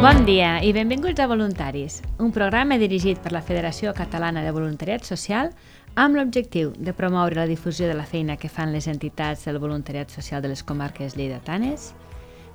[0.00, 5.04] Bon dia i benvinguts a Voluntaris, un programa dirigit per la Federació Catalana de Voluntariat
[5.04, 5.50] Social
[5.92, 10.08] amb l'objectiu de promoure la difusió de la feina que fan les entitats del voluntariat
[10.08, 11.90] social de les comarques lleidatanes,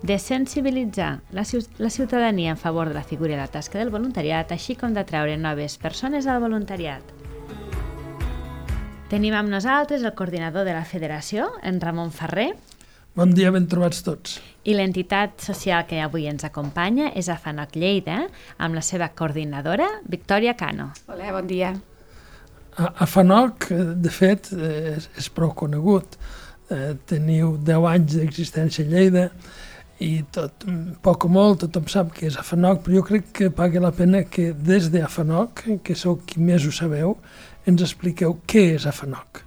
[0.02, 1.46] de sensibilitzar la,
[1.78, 5.38] la ciutadania en favor de la figura i la tasca del voluntariat, així com d'atraure
[5.38, 7.14] noves persones al voluntariat.
[9.14, 12.56] Tenim amb nosaltres el coordinador de la federació, en Ramon Ferrer,
[13.16, 14.40] Bon dia, ben trobats tots.
[14.68, 18.26] I l'entitat social que avui ens acompanya és Afanoc Lleida,
[18.60, 20.90] amb la seva coordinadora, Victòria Cano.
[21.08, 21.70] Hola, bon dia.
[22.76, 23.70] Afanoc,
[24.04, 26.20] de fet, és, és prou conegut.
[26.68, 29.26] Eh, teniu 10 anys d'existència a Lleida
[30.04, 30.68] i tot,
[31.06, 34.26] poc o molt tothom sap que és Afanoc, però jo crec que paga la pena
[34.28, 37.16] que des d'Afanoc, que sou qui més ho sabeu,
[37.64, 39.45] ens expliqueu què és Afanoc.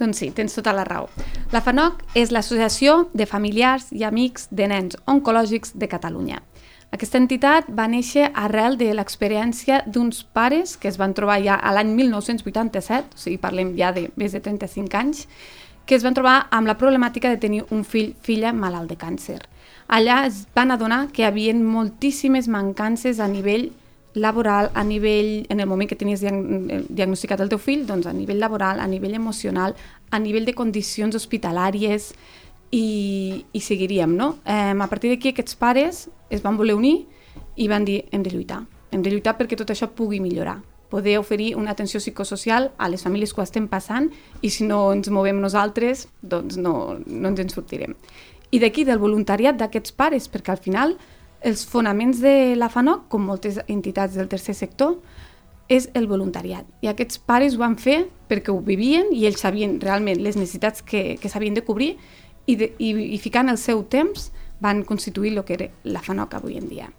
[0.00, 1.10] Doncs sí, tens tota la raó.
[1.52, 6.40] La FANOC és l'Associació de Familiars i Amics de Nens Oncològics de Catalunya.
[6.90, 11.74] Aquesta entitat va néixer arrel de l'experiència d'uns pares que es van trobar ja a
[11.76, 15.26] l'any 1987, o sigui, parlem ja de més de 35 anys,
[15.86, 19.38] que es van trobar amb la problemàtica de tenir un fill, filla malalt de càncer.
[19.90, 23.70] Allà es van adonar que hi havia moltíssimes mancances a nivell
[24.14, 26.32] laboral, a nivell, en el moment que tenies eh,
[26.88, 29.76] diagnosticat el teu fill, doncs a nivell laboral, a nivell emocional,
[30.10, 32.10] a nivell de condicions hospitalàries
[32.70, 34.36] i, i seguiríem, no?
[34.44, 37.04] Eh, a partir d'aquí aquests pares es van voler unir
[37.56, 41.18] i van dir hem de lluitar, hem de lluitar perquè tot això pugui millorar poder
[41.18, 44.10] oferir una atenció psicosocial a les famílies que ho estem passant
[44.42, 47.94] i si no ens movem nosaltres, doncs no, no ens en sortirem.
[48.50, 50.96] I d'aquí, del voluntariat d'aquests pares, perquè al final
[51.40, 54.98] els fonaments de la FANOC, com moltes entitats del tercer sector,
[55.70, 56.66] és el voluntariat.
[56.82, 60.82] I aquests pares ho van fer perquè ho vivien i ells sabien realment les necessitats
[60.82, 61.94] que, que s'havien de cobrir
[62.46, 66.34] i, de, i, i ficant el seu temps van constituir el que era la FANOC
[66.40, 66.90] avui en dia.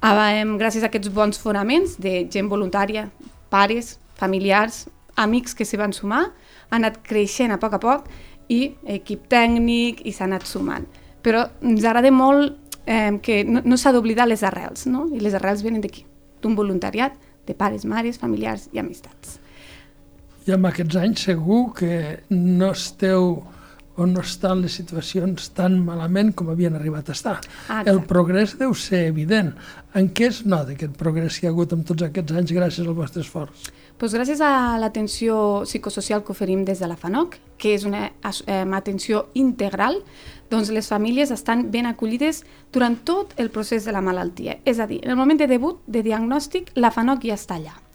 [0.00, 3.06] Gràcies a aquests bons fonaments de gent voluntària,
[3.52, 6.26] pares, familiars, amics que s'hi van sumar,
[6.70, 8.08] ha anat creixent a poc a poc
[8.52, 10.86] i equip tècnic i s'ha anat sumant.
[11.24, 15.06] Però ens agrada molt eh, que no, no s'ha d'oblidar les arrels, no?
[15.12, 16.06] i les arrels venen d'aquí,
[16.42, 19.38] d'un voluntariat de pares, mares, familiars i amistats.
[20.46, 23.42] I amb aquests anys segur que no esteu
[23.96, 27.36] o no estan les situacions tan malament com havien arribat a estar.
[27.68, 29.54] Ah, el progrés deu ser evident.
[29.96, 32.86] En què es nota aquest progrés que hi ha hagut amb tots aquests anys gràcies
[32.86, 33.70] al vostre esforç?
[33.96, 38.64] Pues gràcies a l'atenció psicosocial que oferim des de la FANOC, que és una eh,
[38.76, 40.02] atenció integral,
[40.52, 42.42] doncs les famílies estan ben acollides
[42.72, 44.58] durant tot el procés de la malaltia.
[44.68, 47.85] És a dir, en el moment de debut, de diagnòstic, la FANOC ja està allà.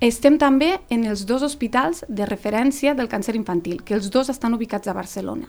[0.00, 4.54] Estem també en els dos hospitals de referència del càncer infantil, que els dos estan
[4.54, 5.48] ubicats a Barcelona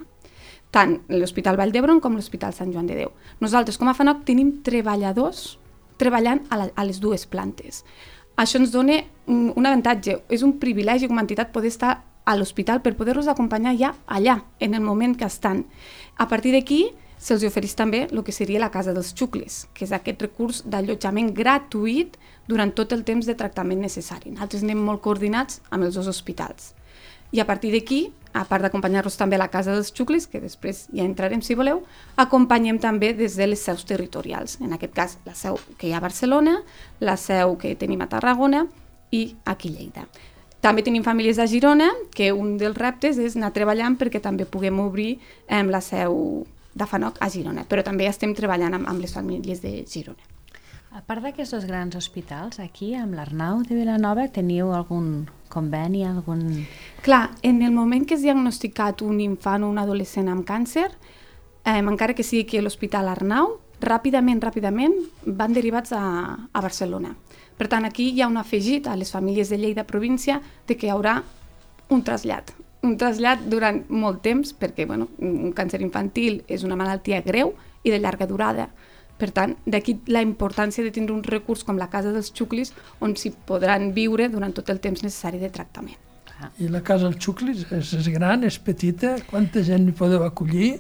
[0.72, 3.13] tant l'Hospital Vall d'Hebron com l'Hospital Sant Joan de Déu.
[3.44, 5.58] Nosaltres, com a FANOC, tenim treballadors
[5.97, 7.84] treballant a, la, a les dues plantes.
[8.38, 11.96] Això ens dona un, un avantatge, és un privilegi com a entitat poder estar
[12.28, 15.64] a l'hospital per poder-los acompanyar ja allà, en el moment que estan.
[16.18, 19.94] A partir d'aquí, se'ls ofereix també el que seria la Casa dels Xucles, que és
[19.95, 22.17] aquest recurs d'allotjament gratuït
[22.47, 24.31] durant tot el temps de tractament necessari.
[24.31, 26.73] Nosaltres anem molt coordinats amb els dos hospitals.
[27.31, 30.85] I a partir d'aquí, a part d'acompanyar-los també a la Casa dels Xucles, que després
[30.94, 31.81] ja entrarem si voleu,
[32.16, 34.59] acompanyem també des de les seus territorials.
[34.61, 36.61] En aquest cas, la seu que hi ha a Barcelona,
[36.99, 38.67] la seu que tenim a Tarragona
[39.11, 40.07] i aquí a Lleida.
[40.61, 44.79] També tenim famílies a Girona, que un dels reptes és anar treballant perquè també puguem
[44.81, 45.17] obrir
[45.47, 49.61] eh, la seu de FANOC a Girona, però també estem treballant amb, amb les famílies
[49.63, 50.33] de Girona.
[50.97, 56.66] A part d'aquests dos grans hospitals, aquí amb l'Arnau de Vilanova teniu algun conveni, algun...
[57.03, 60.87] Clar, en el moment que és diagnosticat un infant o un adolescent amb càncer,
[61.67, 64.95] eh, encara que sigui a l'Hospital Arnau, ràpidament, ràpidament
[65.25, 66.03] van derivats a,
[66.49, 67.13] a Barcelona.
[67.57, 70.87] Per tant, aquí hi ha un afegit a les famílies de Lleida província de que
[70.87, 71.19] hi haurà
[71.89, 72.53] un trasllat.
[72.85, 77.93] Un trasllat durant molt temps, perquè bueno, un càncer infantil és una malaltia greu i
[77.93, 78.69] de llarga durada.
[79.17, 83.16] Per tant, d'aquí la importància de tindre un recurs com la Casa dels Xuclis on
[83.17, 85.97] s'hi podran viure durant tot el temps necessari de tractament.
[86.61, 90.75] I la Casa dels Xuclis és, és gran, és petita, quanta gent hi podeu acollir?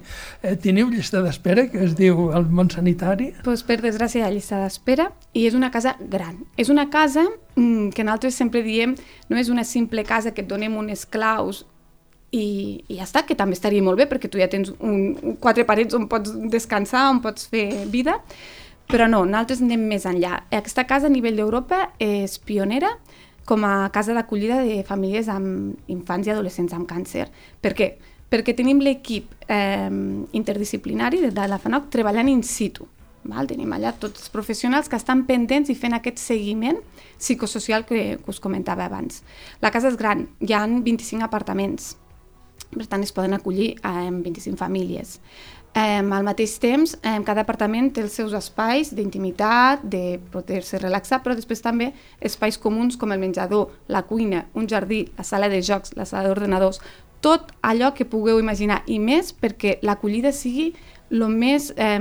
[0.45, 3.31] Eh, teniu llista d'espera, que es diu el món sanitari?
[3.45, 6.43] Pues, per desgràcia hi ha llista d'espera i és una casa gran.
[6.61, 7.25] És una casa
[7.55, 8.93] mm, que nosaltres sempre diem
[9.31, 11.65] no és una simple casa que et donem unes claus
[12.31, 15.65] i, i ja està, que també estaria molt bé perquè tu ja tens un, quatre
[15.67, 18.17] parets on pots descansar, on pots fer vida,
[18.87, 20.41] però no, nosaltres anem més enllà.
[20.55, 22.93] Aquesta casa a nivell d'Europa és pionera
[23.47, 27.29] com a casa d'acollida de famílies amb infants i adolescents amb càncer.
[27.63, 27.93] Per què?
[28.27, 29.87] Perquè tenim l'equip eh,
[30.35, 32.87] interdisciplinari de la FANOC treballant in situ.
[33.27, 33.47] Val?
[33.47, 36.79] Tenim allà tots els professionals que estan pendents i fent aquest seguiment
[37.17, 39.23] psicosocial que, que us comentava abans.
[39.63, 41.95] La casa és gran, hi ha 25 apartaments,
[42.73, 45.19] per tant es poden acollir eh, 25 famílies.
[45.77, 51.19] Eh, al mateix temps, eh, cada apartament té els seus espais d'intimitat, de poder-se relaxar,
[51.21, 55.61] però després també espais comuns com el menjador, la cuina, un jardí, la sala de
[55.61, 56.81] jocs, la sala d'ordenadors,
[57.21, 60.71] tot allò que pugueu imaginar i més perquè l'acollida sigui
[61.11, 61.99] el més eh,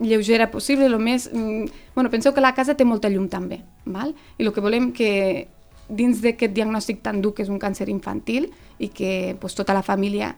[0.00, 1.28] lleugera possible, el més...
[1.32, 4.14] Mm, bueno, penseu que la casa té molta llum també, val?
[4.38, 5.48] i el que volem que
[5.88, 9.82] dins d'aquest diagnòstic tan dur que és un càncer infantil i que pues, tota la
[9.82, 10.34] família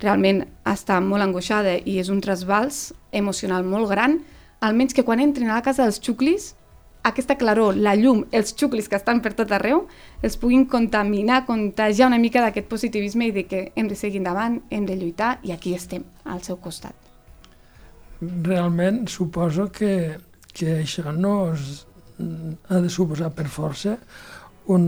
[0.00, 4.20] realment està molt angoixada i és un trasbals emocional molt gran,
[4.60, 6.52] almenys que quan entrin a la casa dels xuclis,
[7.08, 9.84] aquesta claror, la llum, els xuclis que estan per tot arreu,
[10.22, 14.60] els puguin contaminar, contagiar una mica d'aquest positivisme i de que hem de seguir endavant,
[14.70, 16.94] hem de lluitar i aquí estem, al seu costat.
[18.20, 20.18] Realment suposo que,
[20.52, 21.86] que això no es,
[22.68, 23.96] ha de suposar per força
[24.74, 24.86] un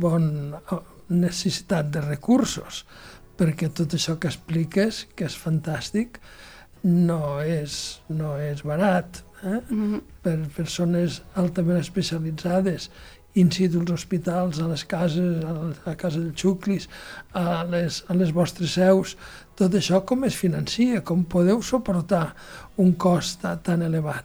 [0.00, 0.26] bon
[1.08, 2.84] necessitat de recursos,
[3.36, 6.20] perquè tot això que expliques, que és fantàstic,
[6.86, 9.22] no és, no és barat.
[9.42, 9.60] Eh?
[9.68, 10.00] Mm -hmm.
[10.22, 12.90] Per persones altament especialitzades
[13.36, 15.52] in situ als hospitals, a les cases, a
[15.84, 16.88] la, casa dels xuclis,
[17.32, 19.16] a les, a les vostres seus,
[19.54, 21.02] tot això com es financia?
[21.04, 22.34] Com podeu suportar
[22.76, 24.24] un cost tan elevat?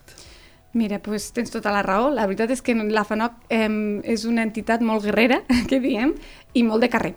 [0.72, 2.08] Mira, doncs tens tota la raó.
[2.10, 3.68] La veritat és que la FANOC eh,
[4.08, 6.14] és una entitat molt guerrera, que diem,
[6.54, 7.14] i molt de carrer.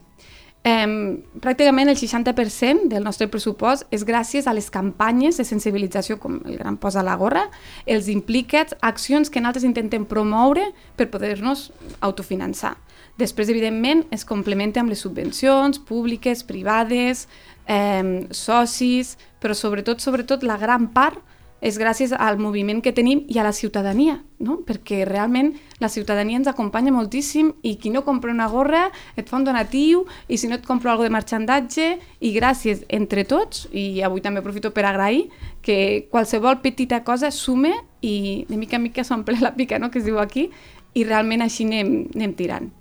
[0.66, 6.40] Eh, pràcticament el 60% del nostre pressupost és gràcies a les campanyes de sensibilització, com
[6.44, 7.46] el Gran Posa la Gorra,
[7.86, 11.70] els implicats, accions que nosaltres intentem promoure per poder-nos
[12.02, 12.74] autofinançar.
[13.16, 17.30] Després, evidentment, es complementa amb les subvencions públiques, privades,
[17.70, 21.22] eh, socis, però sobretot, sobretot, la gran part
[21.62, 24.60] és gràcies al moviment que tenim i a la ciutadania, no?
[24.68, 29.40] perquè realment la ciutadania ens acompanya moltíssim i qui no compra una gorra et fa
[29.40, 34.04] un donatiu i si no et compra alguna de marxandatge i gràcies entre tots, i
[34.04, 35.30] avui també aprofito per agrair
[35.66, 39.92] que qualsevol petita cosa sume i de mica en mica s'omple la pica, no?
[39.92, 40.50] que es diu aquí,
[40.94, 42.74] i realment així anem, anem tirant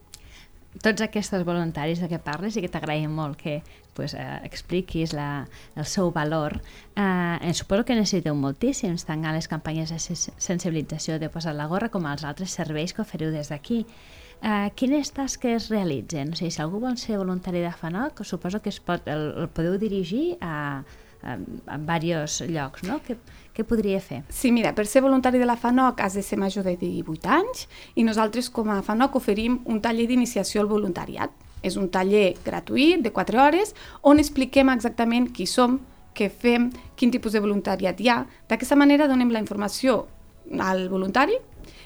[0.82, 3.60] tots aquests voluntaris de què parles i que t'agraïm molt que
[3.94, 6.58] pues, eh, expliquis la, el seu valor,
[6.96, 11.92] eh, suposo que necessiteu moltíssims, tant a les campanyes de sensibilització de posar la gorra
[11.94, 13.84] com als altres serveis que oferiu des d'aquí.
[14.42, 16.34] Eh, quines tasques realitzen?
[16.34, 19.48] O sigui, si algú vol ser voluntari de FANOC, suposo que es pot, el, el
[19.48, 20.82] podeu dirigir a,
[21.24, 23.00] a, a diversos llocs, no?
[23.04, 23.16] Que,
[23.54, 24.22] què podria fer?
[24.28, 27.66] Sí, mira, per ser voluntari de la FANOC has de ser major de 18 anys
[27.94, 31.32] i nosaltres com a FANOC oferim un taller d'iniciació al voluntariat.
[31.64, 33.72] És un taller gratuït de 4 hores
[34.02, 35.78] on expliquem exactament qui som,
[36.14, 38.20] què fem, quin tipus de voluntariat hi ha.
[38.50, 40.04] D'aquesta manera donem la informació
[40.60, 41.38] al voluntari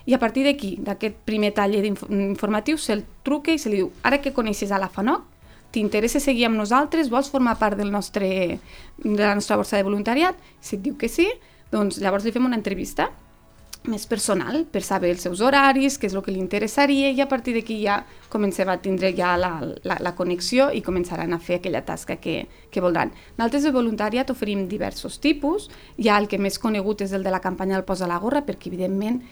[0.08, 4.22] i a partir d'aquí, d'aquest primer taller informatiu, se'l truca i se li diu ara
[4.24, 5.22] que coneixes a la FANOC,
[5.72, 8.58] t'interessa seguir amb nosaltres, vols formar part del nostre,
[8.98, 10.36] de la nostra borsa de voluntariat?
[10.60, 11.28] Si et diu que sí,
[11.72, 13.10] doncs llavors li fem una entrevista
[13.88, 17.28] més personal per saber els seus horaris, què és el que li interessaria i a
[17.30, 18.00] partir d'aquí ja
[18.32, 22.42] comencem a tindre ja la, la, la connexió i començaran a fer aquella tasca que,
[22.70, 23.12] que voldran.
[23.38, 27.42] Nosaltres de voluntariat oferim diversos tipus, ja el que més conegut és el de la
[27.44, 29.22] campanya del Posa la Gorra, perquè evidentment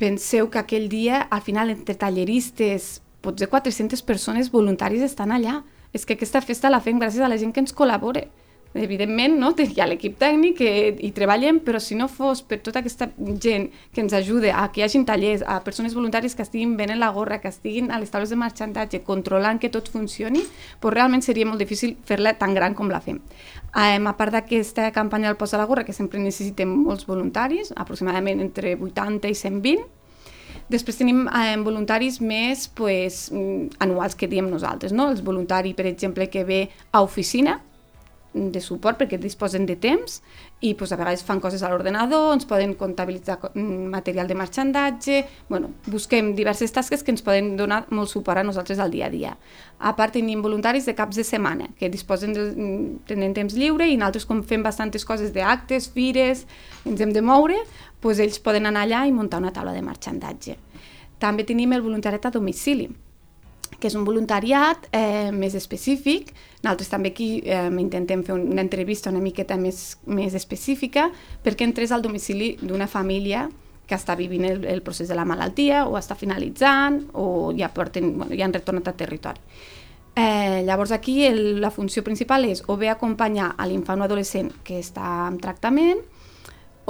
[0.00, 5.60] penseu que aquell dia, al final, entre talleristes, potser 400 persones voluntaris estan allà.
[5.92, 8.28] És que aquesta festa la fem gràcies a la gent que ens col·labora
[8.74, 9.50] evidentment no?
[9.58, 10.70] hi ha l'equip tècnic que
[11.02, 14.80] hi treballem, però si no fos per tota aquesta gent que ens ajuda a que
[14.80, 18.10] hi hagin tallers, a persones voluntàries que estiguin venent la gorra, que estiguin a les
[18.10, 20.44] taules de marxandatge, controlant que tot funcioni,
[20.80, 23.20] doncs realment seria molt difícil fer-la tan gran com la fem.
[23.70, 28.40] Um, a part d'aquesta campanya del Posa la Gorra, que sempre necessitem molts voluntaris, aproximadament
[28.42, 29.99] entre 80 i 120,
[30.70, 33.24] Després tenim eh, voluntaris més pues,
[33.82, 35.08] anuals que diem nosaltres, no?
[35.10, 36.60] Els voluntari, per exemple, que ve
[36.92, 37.58] a oficina,
[38.32, 40.20] de suport perquè disposen de temps
[40.62, 45.24] i pues, a vegades fan coses a l'ordenador, ens poden comptabilitzar mm, material de marxandatge,
[45.48, 49.10] bueno, busquem diverses tasques que ens poden donar molt suport a nosaltres al dia a
[49.10, 49.34] dia.
[49.80, 53.88] A part tenim voluntaris de caps de setmana que disposen de, mm, tenen temps lliure
[53.88, 56.46] i nosaltres com fem bastantes coses d'actes, fires,
[56.84, 57.58] ens hem de moure,
[58.00, 60.56] pues ells poden anar allà i muntar una taula de marxandatge.
[61.18, 62.88] També tenim el voluntariat a domicili,
[63.80, 66.34] que és un voluntariat eh, més específic.
[66.60, 71.08] Nosaltres també aquí eh, intentem fer una entrevista una miqueta més, més específica
[71.44, 73.48] perquè entres al domicili d'una família
[73.90, 78.12] que està vivint el, el procés de la malaltia o està finalitzant o ja, porten,
[78.20, 79.42] bueno, ja han retornat a territori.
[80.14, 84.78] Eh, llavors aquí el, la funció principal és o bé acompanyar l'infant o adolescent que
[84.82, 86.02] està en tractament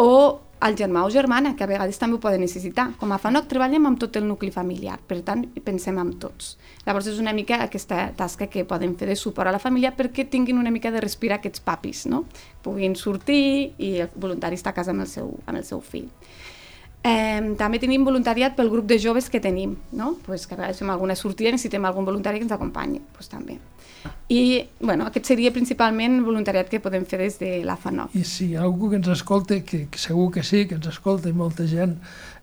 [0.00, 2.90] o al germà o germana, que a vegades també ho poden necessitar.
[3.00, 6.54] Com a FANOC treballem amb tot el nucli familiar, per tant, pensem en tots.
[6.86, 10.28] Llavors és una mica aquesta tasca que poden fer de suport a la família perquè
[10.28, 12.26] tinguin una mica de respirar aquests papis, no?
[12.62, 16.10] Puguin sortir i el voluntari està a casa amb el seu, amb el seu fill.
[17.00, 20.18] Eh, també tenim voluntariat pel grup de joves que tenim, no?
[20.26, 23.32] pues que a vegades fem alguna sortida i necessitem algun voluntari que ens acompanyi, pues
[23.32, 23.56] també.
[24.30, 28.14] I bueno, aquest seria principalment el voluntariat que podem fer des de la FANOC.
[28.14, 31.34] I si algú que ens escolta, que, que segur que sí, que ens escolta i
[31.34, 31.96] molta gent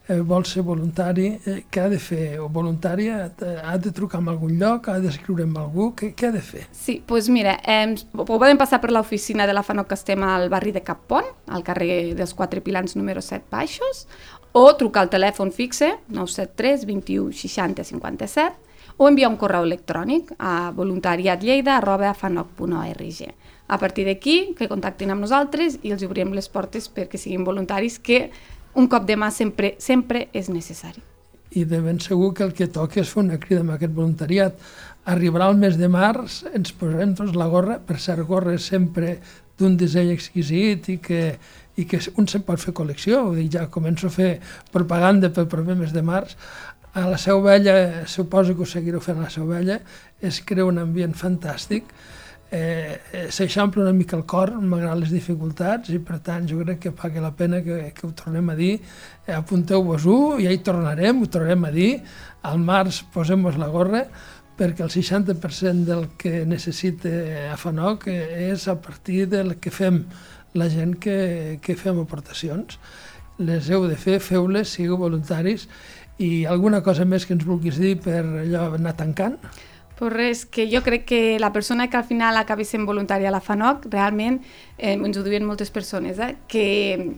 [0.08, 2.40] eh, vol ser voluntari, eh, què ha de fer?
[2.44, 3.30] O voluntària,
[3.64, 6.66] ha de trucar en algun lloc, ha d'escriure amb algú, què, què ha de fer?
[6.72, 10.50] Sí, doncs pues mira, eh, podem passar per l'oficina de la FANOC que estem al
[10.52, 14.08] barri de Cappont, al carrer dels Quatre Pilans número 7 Baixos,
[14.52, 18.67] o trucar al telèfon fixe 973 21 60 57
[18.98, 23.34] o enviar un correu electrònic a voluntariatlleida.fanoc.org.
[23.68, 28.00] A partir d'aquí, que contactin amb nosaltres i els obrirem les portes perquè siguin voluntaris,
[28.00, 28.32] que
[28.78, 31.02] un cop de mà sempre, sempre és necessari.
[31.52, 34.58] I de ben segur que el que toca és fer una crida amb aquest voluntariat.
[35.08, 39.18] Arribarà el mes de març, ens posarem tots la gorra, per cert, gorra sempre
[39.58, 41.22] d'un disseny exquisit i que,
[41.78, 44.32] i que un se'n pot fer col·lecció, vull dir, ja començo a fer
[44.74, 46.36] propaganda pel proper mes de març,
[46.94, 49.80] a la Seu Vella, suposo que ho seguireu fent a la Seu Vella,
[50.22, 51.92] es crea un ambient fantàstic,
[52.52, 56.94] eh, s'eixampla una mica el cor, malgrat les dificultats, i per tant jo crec que
[56.96, 58.78] paga la pena que, que ho tornem a dir.
[59.26, 61.92] Eh, Apunteu-vos-ho, ja hi tornarem, ho tornarem a dir.
[62.48, 64.06] Al març posem-vos la gorra,
[64.58, 67.12] perquè el 60% del que necessita
[67.54, 70.02] AFANOC és a partir del que fem
[70.58, 72.80] la gent que, que fem aportacions.
[73.38, 75.68] Les heu de fer, feu-les, sigueu voluntaris
[76.18, 79.38] i alguna cosa més que ens vulguis dir per allò anar tancant?
[79.98, 83.34] Pues res, que jo crec que la persona que al final acabi sent voluntària a
[83.34, 84.44] la FANOC, realment,
[84.78, 87.16] eh, ens ho diuen moltes persones, eh, que,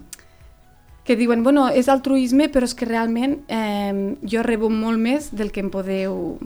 [1.04, 5.52] que diuen, bueno, és altruisme, però és que realment eh, jo rebo molt més del
[5.52, 6.40] que em podeu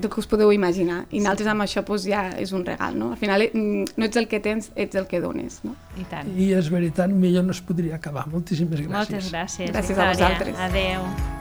[0.00, 1.02] del que us podeu imaginar.
[1.12, 3.10] I nosaltres amb això pues, ja és un regal, no?
[3.12, 5.74] Al final mm, no ets el que tens, ets el que dones, no?
[6.00, 6.30] I tant.
[6.40, 8.24] I és veritat, millor no es podria acabar.
[8.32, 8.94] Moltíssimes gràcies.
[8.96, 10.08] Moltes gràcies, Gràcies Victòria.
[10.08, 10.64] a vosaltres.
[10.70, 11.39] Adeu.